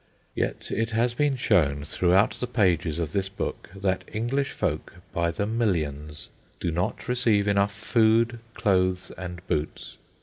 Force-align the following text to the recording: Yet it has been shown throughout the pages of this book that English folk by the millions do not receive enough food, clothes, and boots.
Yet 0.33 0.71
it 0.71 0.89
has 0.97 1.13
been 1.13 1.35
shown 1.35 1.85
throughout 1.85 2.31
the 2.39 2.47
pages 2.47 2.97
of 2.97 3.11
this 3.11 3.29
book 3.29 3.69
that 3.75 4.03
English 4.11 4.49
folk 4.49 4.95
by 5.13 5.29
the 5.29 5.45
millions 5.45 6.29
do 6.59 6.71
not 6.71 7.07
receive 7.07 7.47
enough 7.47 7.71
food, 7.71 8.39
clothes, 8.55 9.11
and 9.15 9.45
boots. 9.45 9.97